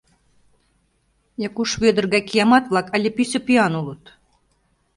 [1.47, 4.03] Якуш Вӧдыр гай киямат-влак але пӱсӧ пӱян улыт!